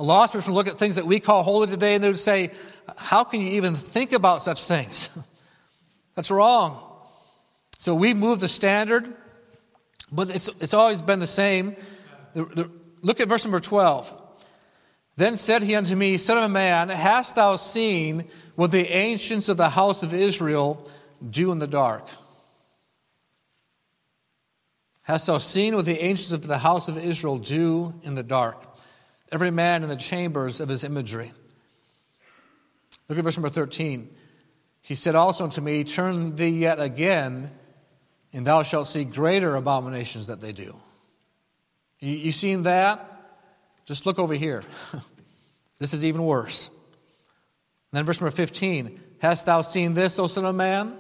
[0.01, 2.19] A lost person would look at things that we call holy today and they would
[2.19, 2.51] say,
[2.97, 5.09] how can you even think about such things?
[6.15, 6.81] That's wrong.
[7.79, 9.13] So we've moved the standard,
[10.11, 11.77] but it's, it's always been the same.
[12.35, 12.71] The, the,
[13.03, 14.23] look at verse number 12.
[15.17, 18.25] Then said he unto me, Son of a man, hast thou seen
[18.57, 20.89] what the ancients of the house of Israel
[21.29, 22.09] do in the dark?
[25.03, 28.67] Hast thou seen what the ancients of the house of Israel do in the dark?
[29.31, 31.31] Every man in the chambers of his imagery.
[33.09, 34.09] Look at verse number 13.
[34.81, 37.51] He said also unto me, Turn thee yet again,
[38.33, 40.77] and thou shalt see greater abominations that they do.
[42.01, 43.11] You, you seen that?
[43.87, 44.63] Just look over here.
[45.79, 46.69] this is even worse.
[46.69, 50.99] And then verse number 15 Hast thou seen this, O Son of Man?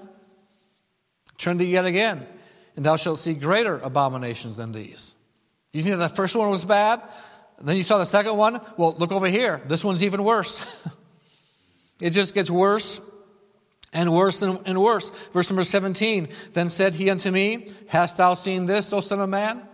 [1.36, 2.26] Turn thee yet again,
[2.76, 5.14] and thou shalt see greater abominations than these.
[5.72, 7.02] You think that the first one was bad?
[7.60, 8.60] then you saw the second one?
[8.76, 9.62] Well, look over here.
[9.66, 10.64] This one's even worse.
[12.04, 13.00] it just gets worse
[13.94, 15.08] and worse and worse.
[15.32, 19.30] Verse number 17 Then said he unto me, Hast thou seen this, O Son of
[19.30, 19.66] Man?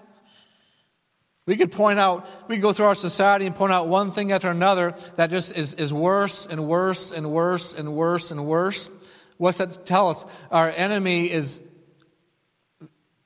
[1.45, 4.31] We could point out, we could go through our society and point out one thing
[4.31, 8.89] after another that just is, is worse and worse and worse and worse and worse.
[9.37, 10.25] What's that tell us?
[10.53, 11.61] Our enemy is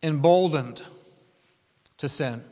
[0.02, 0.82] emboldened
[1.98, 2.42] to sin.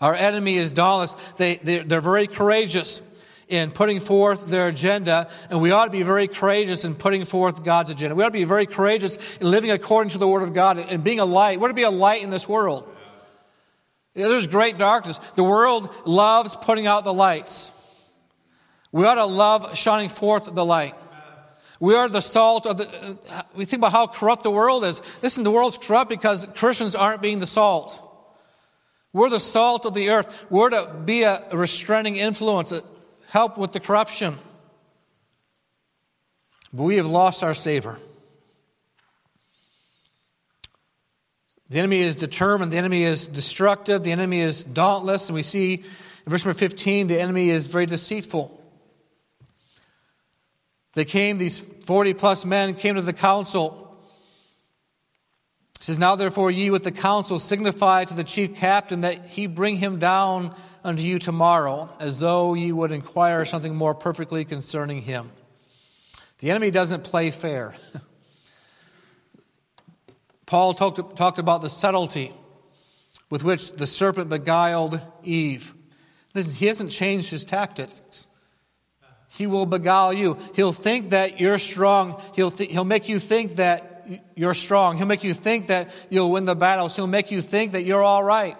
[0.00, 1.16] Our enemy is dauntless.
[1.36, 3.02] They, they're, they're very courageous
[3.48, 7.64] in putting forth their agenda, and we ought to be very courageous in putting forth
[7.64, 8.14] God's agenda.
[8.14, 11.04] We ought to be very courageous in living according to the Word of God and
[11.04, 11.60] being a light.
[11.60, 12.88] We're to be a light in this world.
[14.14, 15.18] There's great darkness.
[15.34, 17.72] The world loves putting out the lights.
[18.92, 20.94] We ought to love shining forth the light.
[21.80, 23.18] We are the salt of the.
[23.28, 25.02] Uh, we think about how corrupt the world is.
[25.20, 28.00] Listen, the world's corrupt because Christians aren't being the salt.
[29.12, 30.46] We're the salt of the earth.
[30.48, 32.72] We're to be a restraining influence,
[33.34, 34.38] help with the corruption.
[36.72, 37.98] But we have lost our Savior.
[41.68, 45.74] The enemy is determined, the enemy is destructive, the enemy is dauntless, and we see
[45.74, 48.62] in verse number 15 the enemy is very deceitful.
[50.92, 53.83] They came, these 40 plus men came to the council.
[55.84, 59.76] Says, Now therefore ye with the council signify to the chief captain that he bring
[59.76, 65.28] him down unto you tomorrow, as though ye would inquire something more perfectly concerning him.
[66.38, 67.74] The enemy doesn't play fair.
[70.46, 72.32] Paul talked, talked about the subtlety
[73.28, 75.74] with which the serpent beguiled Eve.
[76.34, 78.26] Listen, he hasn't changed his tactics.
[79.28, 80.38] He will beguile you.
[80.54, 82.22] He'll think that you're strong.
[82.34, 83.93] He'll, th- he'll make you think that
[84.34, 84.96] you're strong.
[84.96, 86.96] He'll make you think that you'll win the battles.
[86.96, 88.56] He'll make you think that you're all right.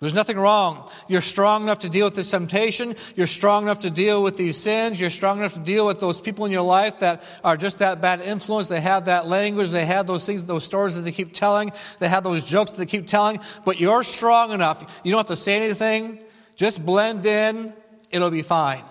[0.00, 0.88] There's nothing wrong.
[1.08, 2.94] You're strong enough to deal with this temptation.
[3.16, 5.00] You're strong enough to deal with these sins.
[5.00, 8.00] You're strong enough to deal with those people in your life that are just that
[8.00, 8.68] bad influence.
[8.68, 9.70] They have that language.
[9.70, 11.72] They have those things, those stories that they keep telling.
[11.98, 13.40] They have those jokes that they keep telling.
[13.64, 15.00] But you're strong enough.
[15.02, 16.20] You don't have to say anything.
[16.54, 17.72] Just blend in.
[18.10, 18.84] It'll be fine.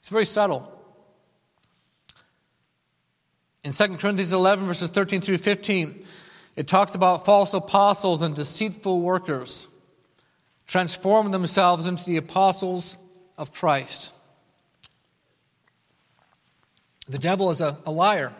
[0.00, 0.77] It's very subtle.
[3.64, 6.04] In 2 Corinthians 11, verses 13 through 15,
[6.56, 9.68] it talks about false apostles and deceitful workers
[10.66, 12.96] transform themselves into the apostles
[13.36, 14.12] of Christ.
[17.06, 18.32] The devil is a, a liar,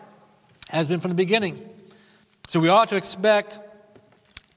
[0.69, 1.67] has been from the beginning.
[2.49, 3.59] So we ought to expect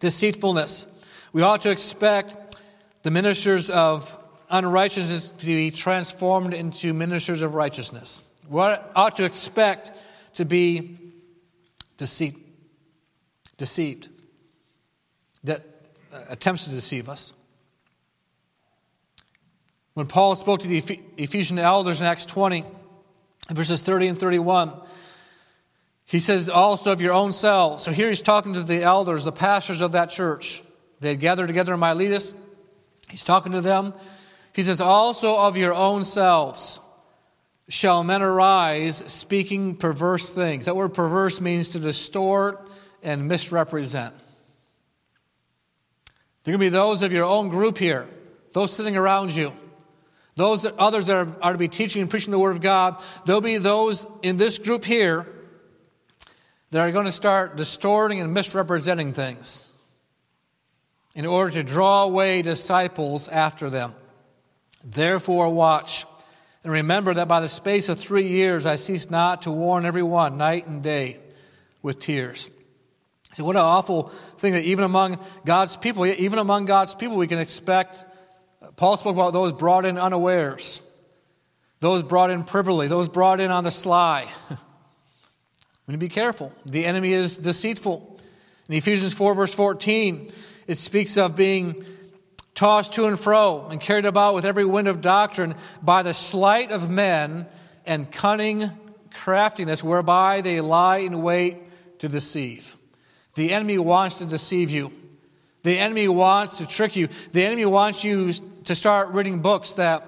[0.01, 0.87] deceitfulness.
[1.33, 2.57] We ought to expect
[3.03, 4.17] the ministers of
[4.51, 8.27] unrighteousness to be transformed into ministers of righteousness.
[8.49, 9.93] We ought to expect
[10.35, 10.99] to be
[11.97, 12.37] deceit,
[13.59, 14.09] deceived,
[15.45, 15.65] that
[16.13, 17.33] uh, attempts to deceive us.
[19.95, 20.79] When Paul spoke to the
[21.19, 22.65] Ephesian elders in Acts 20,
[23.51, 24.73] verses 30 and 31,
[26.05, 27.83] he says, also of your own selves.
[27.83, 30.63] So here he's talking to the elders, the pastors of that church.
[31.01, 32.35] They had gathered together in Miletus.
[33.11, 33.93] He's talking to them.
[34.55, 36.81] He says, Also of your own selves
[37.73, 40.67] shall men arise speaking perverse things.
[40.67, 42.69] That word perverse means to distort
[43.03, 44.15] and misrepresent.
[46.45, 48.11] There are going to be those of your own group here,
[48.53, 49.55] those sitting around you,
[50.35, 53.03] those that others that are, are to be teaching and preaching the Word of God.
[53.25, 55.27] There'll be those in this group here
[56.73, 59.73] that are going to start distorting and misrepresenting things
[61.15, 63.95] in order to draw away disciples after them.
[64.85, 66.05] Therefore, watch
[66.65, 70.37] and remember that by the space of three years I ceased not to warn everyone
[70.37, 71.19] night and day
[71.83, 72.51] with tears.
[73.33, 77.27] So, what an awful thing that even among God's people, even among God's people, we
[77.27, 78.05] can expect.
[78.61, 80.83] Uh, Paul spoke about those brought in unawares,
[81.81, 84.29] those brought in privily, those brought in on the sly.
[84.51, 84.57] we
[85.89, 86.53] need to be careful.
[86.67, 88.21] The enemy is deceitful.
[88.69, 90.31] In Ephesians 4, verse 14,
[90.67, 91.85] it speaks of being
[92.55, 96.71] tossed to and fro and carried about with every wind of doctrine by the sleight
[96.71, 97.47] of men
[97.87, 98.71] and cunning
[99.11, 101.59] craftiness whereby they lie in wait
[101.99, 102.77] to deceive.
[103.35, 104.93] The enemy wants to deceive you.
[105.63, 107.09] The enemy wants to trick you.
[107.33, 108.33] The enemy wants you
[108.65, 110.07] to start reading books that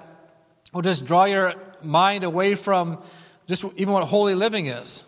[0.73, 3.03] will just draw your mind away from
[3.47, 5.05] just even what holy living is.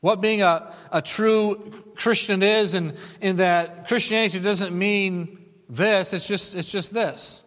[0.00, 6.26] What being a, a true Christian is, and in that Christianity doesn't mean this, it's
[6.26, 7.42] just, it's just this.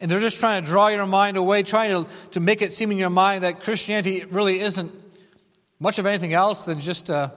[0.00, 2.92] And they're just trying to draw your mind away, trying to, to make it seem
[2.92, 4.92] in your mind that Christianity really isn't
[5.80, 7.32] much of anything else than just a,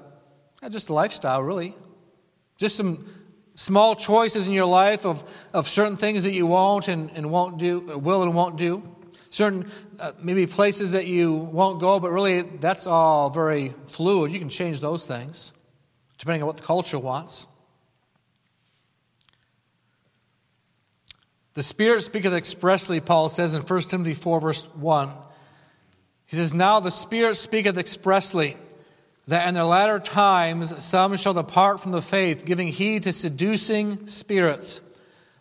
[0.70, 1.74] just a lifestyle, really.
[2.58, 3.08] Just some
[3.56, 7.58] small choices in your life of, of certain things that you won't and, and won't
[7.58, 8.84] do, will and won't do.
[9.30, 9.70] Certain,
[10.00, 14.32] uh, maybe places that you won't go, but really that's all very fluid.
[14.32, 15.54] You can change those things
[16.18, 17.48] depending on what the culture wants.
[21.54, 25.12] The Spirit speaketh expressly, Paul says in 1 Timothy 4, verse 1.
[26.26, 28.56] He says, Now the Spirit speaketh expressly,
[29.28, 34.08] that in the latter times some shall depart from the faith, giving heed to seducing
[34.08, 34.80] spirits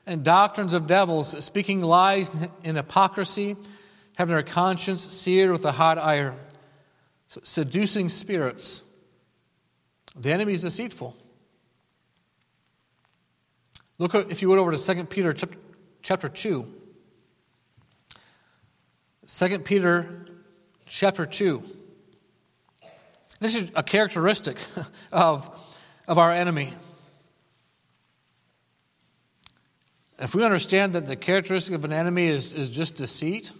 [0.06, 2.30] and doctrines of devils, speaking lies
[2.64, 3.56] in hypocrisy,
[4.16, 6.36] having their conscience seared with a hot iron.
[7.28, 8.82] So, seducing spirits.
[10.16, 11.16] The enemy is deceitful.
[13.98, 15.32] Look, if you would, over to 2 Peter
[16.02, 16.66] chapter 2.
[19.26, 20.26] 2 Peter
[20.86, 21.62] chapter 2.
[23.38, 24.58] This is a characteristic
[25.12, 25.50] of,
[26.06, 26.72] of our enemy.
[30.18, 33.52] If we understand that the characteristic of an enemy is, is just deceit,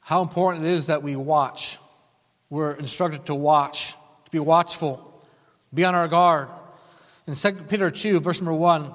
[0.00, 1.78] how important it is that we watch.
[2.48, 5.24] We're instructed to watch, to be watchful,
[5.74, 6.48] be on our guard.
[7.26, 8.94] In 2 Peter 2, verse number 1,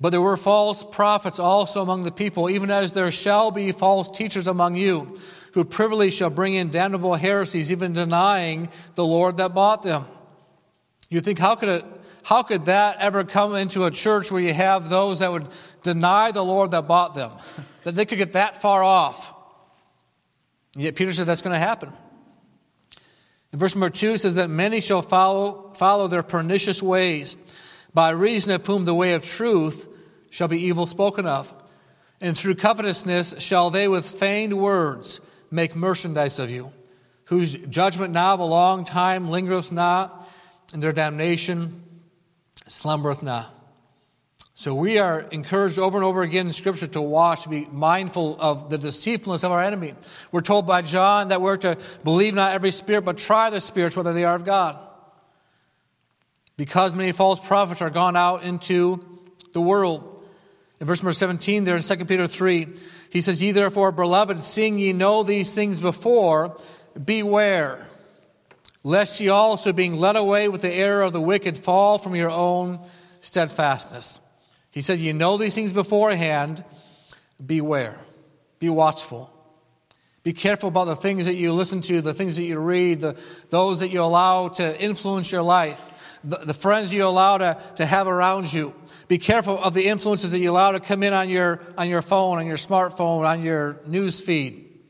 [0.00, 4.10] but there were false prophets also among the people, even as there shall be false
[4.10, 5.18] teachers among you,
[5.52, 10.04] who privily shall bring in damnable heresies, even denying the Lord that bought them.
[11.08, 11.84] You think, how could, it,
[12.22, 15.48] how could that ever come into a church where you have those that would
[15.82, 17.32] deny the Lord that bought them?
[17.84, 19.32] That they could get that far off?
[20.74, 21.92] yet Peter said that's going to happen.
[23.52, 27.38] In verse number two, says that many shall follow, follow their pernicious ways
[27.96, 29.88] by reason of whom the way of truth
[30.28, 31.54] shall be evil spoken of.
[32.20, 35.18] And through covetousness shall they with feigned words
[35.50, 36.74] make merchandise of you,
[37.24, 40.28] whose judgment now of a long time lingereth not,
[40.74, 41.82] and their damnation
[42.66, 43.50] slumbereth not.
[44.52, 48.36] So we are encouraged over and over again in Scripture to watch, to be mindful
[48.38, 49.94] of the deceitfulness of our enemy.
[50.32, 53.96] We're told by John that we're to believe not every spirit, but try the spirits
[53.96, 54.85] whether they are of God
[56.56, 59.04] because many false prophets are gone out into
[59.52, 60.26] the world.
[60.80, 62.68] In verse number 17, there in 2 Peter 3,
[63.10, 66.58] he says, Ye therefore, beloved, seeing ye know these things before,
[67.02, 67.88] beware,
[68.84, 72.30] lest ye also, being led away with the error of the wicked, fall from your
[72.30, 72.80] own
[73.20, 74.20] steadfastness.
[74.70, 76.62] He said, You know these things beforehand,
[77.44, 77.98] beware,
[78.58, 79.32] be watchful.
[80.22, 83.16] Be careful about the things that you listen to, the things that you read, the,
[83.50, 85.88] those that you allow to influence your life
[86.24, 88.74] the, the friends you allow to, to have around you.
[89.08, 92.02] Be careful of the influences that you allow to come in on your, on your
[92.02, 94.80] phone, on your smartphone, on your news feed,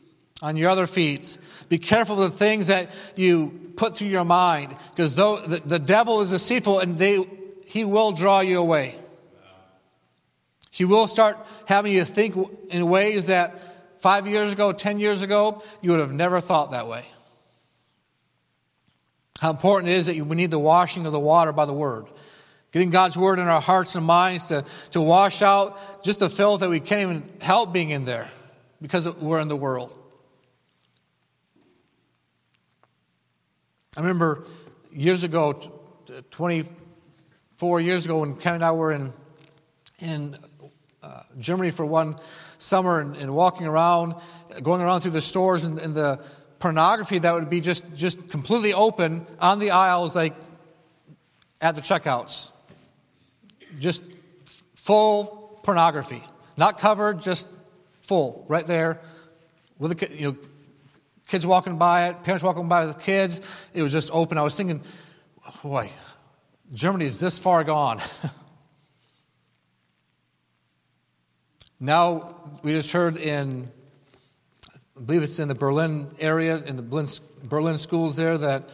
[0.40, 1.38] on your other feeds.
[1.68, 5.78] Be careful of the things that you put through your mind, because though the, the
[5.78, 7.28] devil is deceitful and they,
[7.66, 8.98] he will draw you away.
[10.70, 12.36] He will start having you think
[12.70, 16.86] in ways that five years ago, ten years ago, you would have never thought that
[16.86, 17.04] way.
[19.40, 22.06] How important it is that we need the washing of the water by the word.
[22.72, 26.60] Getting God's word in our hearts and minds to, to wash out just the filth
[26.60, 28.30] that we can't even help being in there
[28.80, 29.92] because we're in the world.
[33.96, 34.44] I remember
[34.92, 35.54] years ago,
[36.30, 39.12] 24 years ago, when Ken and I were in,
[40.00, 40.36] in
[41.02, 42.16] uh, Germany for one
[42.58, 44.16] summer and, and, walking around,
[44.62, 46.20] going around through the stores, and, and, the
[46.58, 50.34] pornography that would be just, just completely open on the aisles, like
[51.60, 52.52] at the checkouts.
[53.78, 54.02] Just
[54.74, 56.22] full pornography.
[56.56, 57.48] Not covered, just
[58.00, 59.00] full, right there
[59.78, 60.36] with the you know,
[61.26, 63.40] kids walking by it, parents walking by with kids.
[63.74, 64.38] It was just open.
[64.38, 64.82] I was thinking,
[65.62, 65.90] boy,
[66.72, 68.00] Germany is this far gone.
[71.80, 73.70] now, we just heard in,
[74.96, 78.70] I believe it's in the Berlin area, in the Berlin, schools there, that,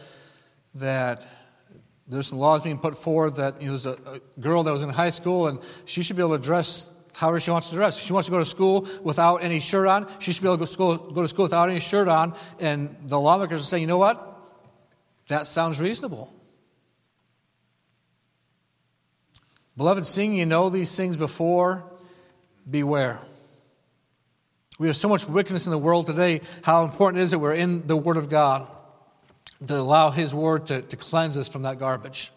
[0.75, 1.27] that
[2.07, 4.83] there's some laws being put forward that you know, there's a, a girl that was
[4.83, 7.97] in high school and she should be able to dress however she wants to dress.
[7.97, 10.57] If she wants to go to school without any shirt on, she should be able
[10.57, 12.35] to go, school, go to school without any shirt on.
[12.59, 14.29] And the lawmakers are saying, you know what?
[15.27, 16.33] That sounds reasonable.
[19.75, 21.83] Beloved, seeing you know these things before,
[22.69, 23.19] beware.
[24.79, 26.41] We have so much wickedness in the world today.
[26.63, 28.67] How important it is that we're in the Word of God
[29.67, 32.31] to allow His Word to, to cleanse us from that garbage.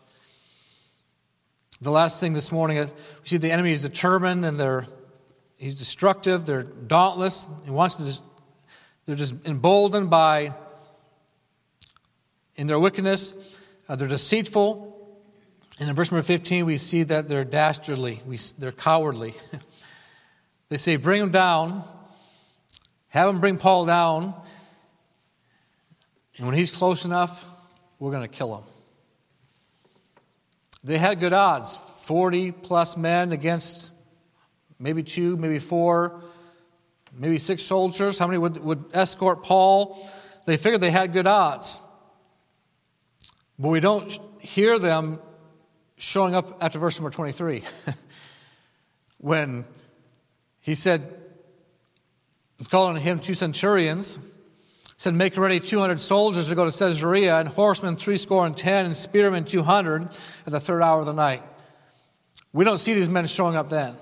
[1.81, 2.91] The last thing this morning, we
[3.25, 4.87] see the enemy is determined and they're,
[5.57, 7.49] he's destructive, they're dauntless.
[7.65, 8.23] He wants to just,
[9.07, 10.55] they're just emboldened by,
[12.55, 13.35] in their wickedness,
[13.89, 14.93] uh, they're deceitful.
[15.79, 19.35] And in verse number 15, we see that they're dastardly, we, they're cowardly.
[20.69, 21.85] they say, Bring them down,
[23.17, 24.35] have him bring Paul down,
[26.37, 27.45] and when he's close enough,
[27.99, 28.65] we're going to kill him.
[30.85, 33.91] They had good odds 40 plus men against
[34.79, 36.23] maybe two, maybe four,
[37.13, 38.19] maybe six soldiers.
[38.19, 40.09] How many would, would escort Paul?
[40.45, 41.81] They figured they had good odds.
[43.59, 45.19] But we don't hear them
[45.97, 47.63] showing up after verse number 23
[49.19, 49.65] when
[50.61, 51.26] he said,
[52.65, 54.23] calling him two centurions He
[54.97, 58.87] said, Make ready 200 soldiers to go to Caesarea, and horsemen three score and ten,
[58.87, 60.09] and spearmen 200
[60.47, 61.43] at the third hour of the night.
[62.53, 63.95] We don't see these men showing up then.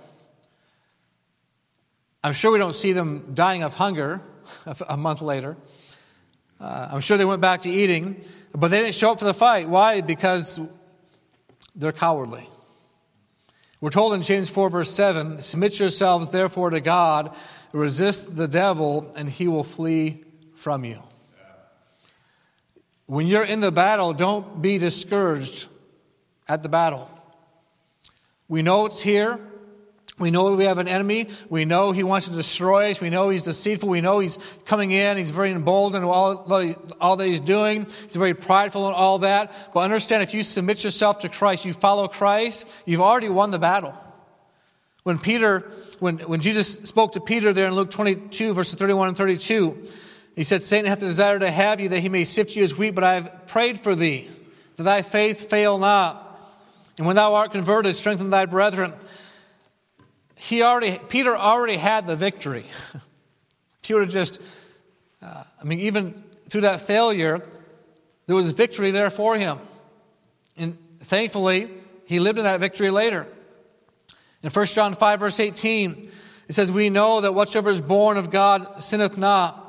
[2.22, 4.20] I'm sure we don't see them dying of hunger
[4.88, 5.57] a month later.
[6.61, 8.24] Uh, I'm sure they went back to eating,
[8.55, 9.68] but they didn't show up for the fight.
[9.68, 10.00] Why?
[10.00, 10.61] Because
[11.74, 12.48] they're cowardly.
[13.80, 17.34] We're told in James 4, verse 7 Submit yourselves therefore to God,
[17.79, 21.03] resist the devil, and he will flee from you.
[23.07, 25.66] When you're in the battle, don't be discouraged
[26.49, 27.11] at the battle.
[28.49, 29.39] We know it's here.
[30.16, 31.27] We know we have an enemy.
[31.49, 33.01] We know he wants to destroy us.
[33.01, 33.89] We know he's deceitful.
[33.89, 35.16] We know he's coming in.
[35.16, 36.47] He's very emboldened in all,
[37.01, 37.87] all that he's doing.
[38.05, 39.53] He's very prideful and all that.
[39.75, 43.59] But understand if you submit yourself to Christ, you follow Christ, you've already won the
[43.59, 43.93] battle.
[45.03, 45.70] When Peter,
[46.01, 49.88] when, when Jesus spoke to Peter there in Luke 22, verses 31 and 32,
[50.36, 52.76] he said, Satan hath a desire to have you that he may sift you as
[52.76, 54.28] wheat, but I have prayed for thee,
[54.76, 56.20] that thy faith fail not.
[56.99, 58.92] And when thou art converted, strengthen thy brethren.
[60.36, 62.66] He already, Peter already had the victory.
[63.82, 64.40] if he just,
[65.22, 67.42] uh, I mean, even through that failure,
[68.26, 69.59] there was victory there for him.
[70.57, 71.70] And thankfully,
[72.07, 73.26] he lived in that victory later.
[74.45, 76.11] In 1 John 5, verse 18,
[76.49, 79.62] it says, We know that whatsoever is born of God sinneth not.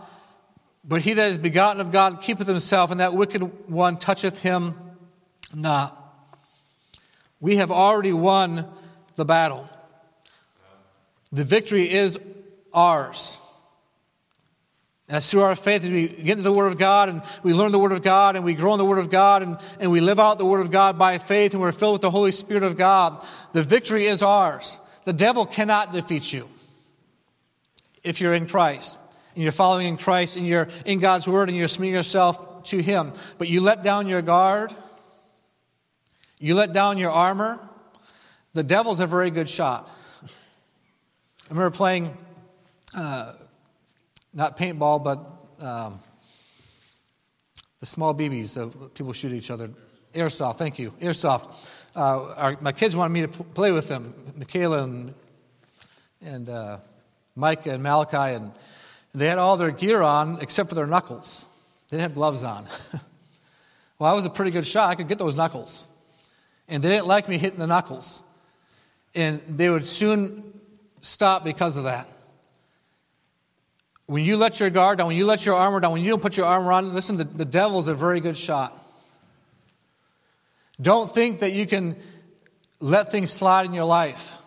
[0.84, 4.76] But he that is begotten of God keepeth himself, and that wicked one toucheth him
[5.54, 5.98] not.
[7.40, 8.68] We have already won
[9.16, 9.70] the battle.
[11.32, 12.20] The victory is
[12.74, 13.40] ours.
[15.08, 17.72] That's through our faith as we get into the Word of God and we learn
[17.72, 20.02] the Word of God and we grow in the Word of God and, and we
[20.02, 22.64] live out the Word of God by faith and we're filled with the Holy Spirit
[22.64, 23.24] of God.
[23.54, 24.80] The victory is ours.
[25.04, 26.50] The devil cannot defeat you
[28.04, 28.98] if you're in Christ
[29.36, 32.82] and you're following in Christ and you're in God's Word and you're submitting yourself to
[32.82, 34.74] Him, but you let down your guard,
[36.40, 37.60] you let down your armor,
[38.54, 39.88] the devil's a very good shot.
[40.24, 42.18] I remember playing,
[42.98, 43.34] uh,
[44.36, 46.00] not paintball, but um,
[47.80, 49.72] the small BBs that people shoot each other.
[50.14, 50.92] Airsoft, thank you.
[51.02, 51.52] Airsoft.
[51.96, 55.14] Uh, our, my kids wanted me to play with them, Michaela and,
[56.22, 56.78] and uh,
[57.36, 58.52] Mike and Malachi, and
[59.14, 61.46] they had all their gear on except for their knuckles.
[61.90, 62.68] They didn't have gloves on.
[64.00, 64.90] well, I was a pretty good shot.
[64.90, 65.88] I could get those knuckles.
[66.68, 68.24] And they didn't like me hitting the knuckles.
[69.14, 70.60] And they would soon
[71.00, 72.10] stop because of that.
[74.08, 76.22] When you let your guard down, when you let your armor down, when you don't
[76.22, 78.80] put your armor on, listen, the, the devil's a very good shot.
[80.80, 81.98] Don't think that you can
[82.80, 84.38] let things slide in your life.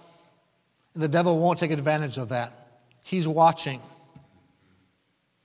[0.94, 2.52] And The devil won't take advantage of that.
[3.04, 3.80] He's watching.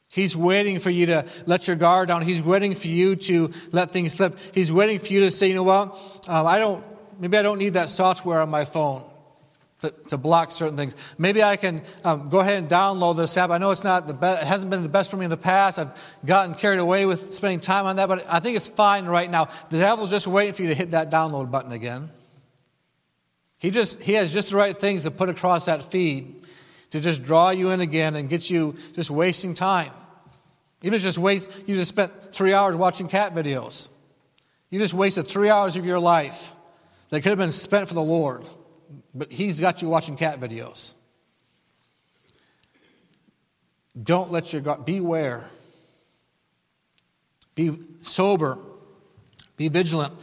[0.09, 2.21] He's waiting for you to let your guard down.
[2.21, 4.37] He's waiting for you to let things slip.
[4.53, 5.97] He's waiting for you to say, you know what?
[6.27, 6.83] Um, I don't,
[7.19, 9.03] maybe I don't need that software on my phone
[9.83, 10.95] to, to block certain things.
[11.17, 13.49] Maybe I can um, go ahead and download this app.
[13.49, 15.37] I know it's not the best, it hasn't been the best for me in the
[15.37, 15.77] past.
[15.77, 15.91] I've
[16.25, 19.49] gotten carried away with spending time on that, but I think it's fine right now.
[19.69, 22.09] The devil's just waiting for you to hit that download button again.
[23.57, 26.45] He just he has just the right things to put across that feed
[26.91, 29.91] to just draw you in again and get you just wasting time.
[30.81, 33.89] Even just waste you just spent three hours watching cat videos.
[34.69, 36.51] You just wasted three hours of your life
[37.09, 38.43] that could have been spent for the Lord
[39.13, 40.95] but he's got you watching cat videos.
[44.01, 45.45] Don't let your God, beware.
[47.55, 48.57] Be sober.
[49.55, 50.13] Be vigilant.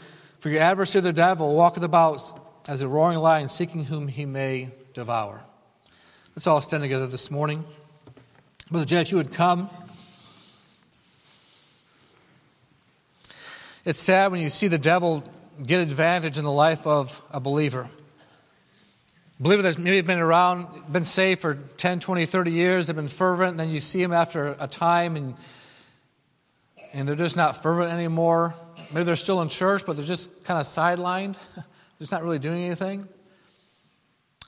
[0.41, 2.21] For your adversary, the devil, walketh about
[2.69, 5.45] as a roaring lion, seeking whom he may devour.
[6.35, 7.65] Let's all stand together this morning.
[8.71, 9.71] Brother Jed, if you would come.
[13.85, 15.25] It's sad when you see the devil
[15.63, 17.89] get advantage in the life of a believer
[19.41, 23.09] believer that's maybe they've been around, been saved for 10, 20, 30 years, they've been
[23.09, 25.35] fervent, and then you see them after a time and,
[26.93, 28.55] and they're just not fervent anymore.
[28.93, 31.37] Maybe they're still in church, but they're just kind of sidelined,
[31.99, 33.09] just not really doing anything.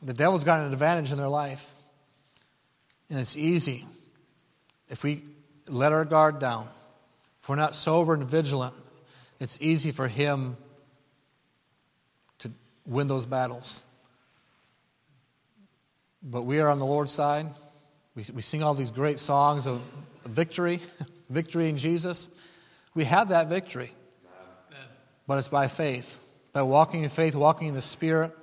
[0.02, 1.72] The devil's got an advantage in their life.
[3.08, 3.86] And it's easy
[4.88, 5.22] if we
[5.68, 6.68] let our guard down,
[7.42, 8.74] if we're not sober and vigilant,
[9.40, 10.56] it's easy for him
[12.40, 12.50] to
[12.84, 13.84] win those battles.
[16.22, 17.48] But we are on the Lord's side.
[18.14, 19.80] We, we sing all these great songs of
[20.24, 20.80] victory,
[21.30, 22.28] victory in Jesus.
[22.94, 23.92] We have that victory.
[25.26, 26.20] But it's by faith,
[26.52, 28.36] by walking in faith, walking in the Spirit.